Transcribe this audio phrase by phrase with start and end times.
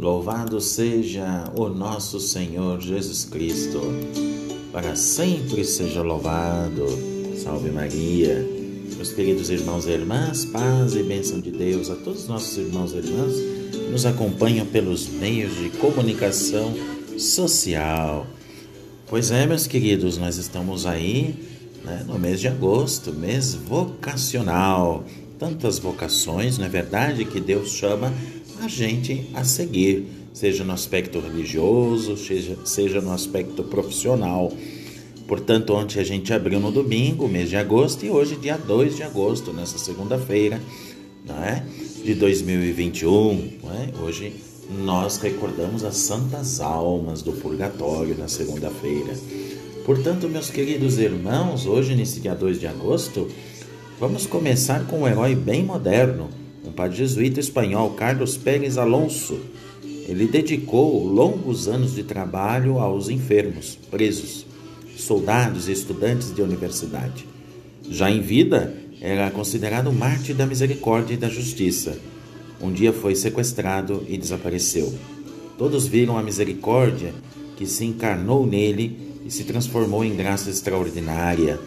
[0.00, 3.82] Louvado seja o nosso Senhor Jesus Cristo,
[4.72, 6.86] para sempre seja louvado.
[7.36, 8.48] Salve Maria.
[8.96, 12.94] Meus queridos irmãos e irmãs, paz e bênção de Deus a todos os nossos irmãos
[12.94, 13.34] e irmãs
[13.72, 16.72] que nos acompanham pelos meios de comunicação
[17.18, 18.26] social.
[19.06, 21.34] Pois é, meus queridos, nós estamos aí
[21.84, 25.04] né, no mês de agosto, mês vocacional.
[25.38, 28.12] Tantas vocações, não é verdade, que Deus chama
[28.62, 34.52] a gente a seguir, seja no aspecto religioso, seja, seja no aspecto profissional.
[35.26, 39.02] Portanto, ontem a gente abriu no domingo, mês de agosto, e hoje, dia 2 de
[39.02, 40.60] agosto, nessa segunda-feira,
[41.24, 41.64] não é?
[42.04, 43.58] de 2021.
[43.62, 43.88] Não é?
[44.02, 44.32] Hoje
[44.84, 49.14] nós recordamos as santas almas do purgatório na segunda-feira.
[49.84, 53.28] Portanto, meus queridos irmãos, hoje, nesse dia 2 de agosto,
[53.98, 56.28] vamos começar com um herói bem moderno,
[56.64, 59.38] um padre jesuíta espanhol, Carlos Pérez Alonso.
[60.08, 64.44] Ele dedicou longos anos de trabalho aos enfermos, presos,
[64.96, 67.26] soldados e estudantes de universidade.
[67.88, 71.98] Já em vida, era considerado mártir da misericórdia e da justiça.
[72.60, 74.92] Um dia foi sequestrado e desapareceu.
[75.56, 77.14] Todos viram a misericórdia
[77.56, 81.58] que se encarnou nele e se transformou em graça extraordinária.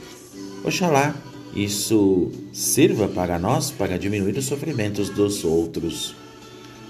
[0.64, 1.16] Oxalá
[1.56, 6.16] isso sirva para nós para diminuir os sofrimentos dos outros.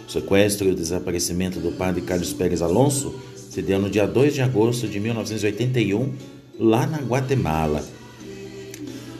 [0.07, 3.13] O sequestro e o desaparecimento do padre Carlos Pérez Alonso
[3.49, 6.13] se deu no dia 2 de agosto de 1981,
[6.57, 7.83] lá na Guatemala.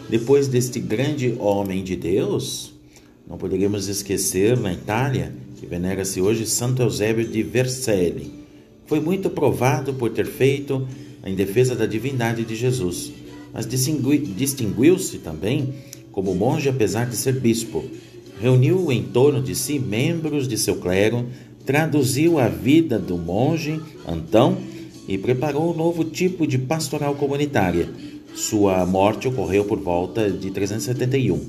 [0.09, 2.73] Depois deste grande homem de Deus,
[3.27, 8.31] não poderíamos esquecer na Itália que venera-se hoje Santo Eusébio de Vercelli.
[8.85, 10.87] Foi muito provado por ter feito
[11.25, 13.11] em defesa da divindade de Jesus
[13.53, 15.73] mas distinguiu-se também
[16.11, 17.83] como monge apesar de ser bispo.
[18.39, 21.27] Reuniu em torno de si membros de seu clero,
[21.65, 24.57] traduziu a vida do monge Antão
[25.07, 27.89] e preparou um novo tipo de pastoral comunitária.
[28.35, 31.39] Sua morte ocorreu por volta de 371.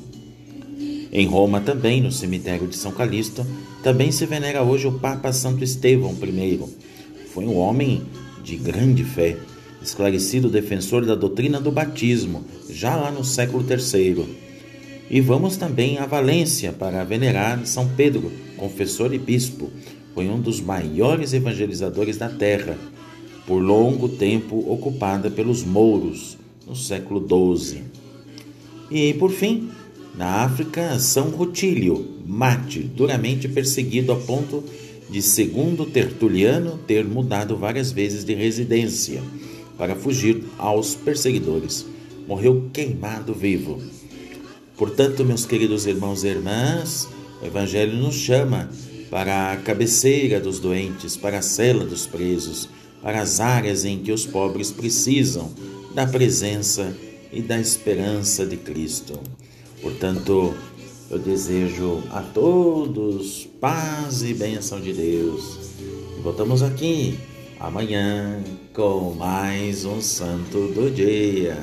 [1.11, 3.47] Em Roma também, no cemitério de São Calixto,
[3.83, 6.61] também se venera hoje o Papa Santo Estevão I.
[7.33, 8.03] Foi um homem
[8.43, 9.37] de grande fé
[9.85, 14.25] esclarecido defensor da doutrina do batismo, já lá no século III.
[15.11, 19.71] E vamos também a Valência para venerar São Pedro, confessor e bispo.
[20.15, 22.79] Foi um dos maiores evangelizadores da terra,
[23.47, 27.83] por longo tempo ocupada pelos mouros, no século XII.
[28.91, 29.69] E, por fim,
[30.17, 34.65] na África, São Rutílio, mártir, duramente perseguido a ponto
[35.11, 39.23] de, segundo Tertuliano, ter mudado várias vezes de residência
[39.77, 41.87] para fugir aos perseguidores.
[42.27, 43.81] Morreu queimado vivo.
[44.77, 47.09] Portanto, meus queridos irmãos e irmãs,
[47.41, 48.69] o Evangelho nos chama
[49.11, 52.69] para a cabeceira dos doentes, para a cela dos presos,
[53.03, 55.53] para as áreas em que os pobres precisam
[55.95, 56.97] da presença
[57.33, 59.21] e da esperança de Cristo.
[59.81, 60.55] Portanto,
[61.11, 65.59] eu desejo a todos paz e bênção de Deus.
[66.23, 67.19] Voltamos aqui
[67.59, 68.43] amanhã
[68.73, 71.57] com mais um santo do dia.